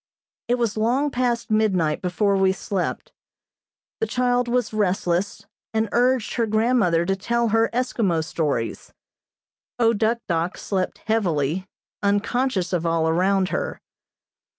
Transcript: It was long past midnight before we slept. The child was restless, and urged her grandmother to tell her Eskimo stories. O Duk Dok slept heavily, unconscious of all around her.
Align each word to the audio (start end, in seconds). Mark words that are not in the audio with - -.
It 0.47 0.55
was 0.55 0.77
long 0.77 1.11
past 1.11 1.51
midnight 1.51 2.01
before 2.01 2.35
we 2.35 2.53
slept. 2.53 3.11
The 3.99 4.07
child 4.07 4.47
was 4.47 4.73
restless, 4.73 5.45
and 5.75 5.89
urged 5.91 6.33
her 6.33 6.47
grandmother 6.47 7.05
to 7.05 7.15
tell 7.15 7.49
her 7.49 7.69
Eskimo 7.71 8.25
stories. 8.25 8.93
O 9.77 9.93
Duk 9.93 10.17
Dok 10.27 10.57
slept 10.57 11.03
heavily, 11.05 11.67
unconscious 12.01 12.73
of 12.73 12.83
all 12.83 13.07
around 13.07 13.49
her. 13.49 13.79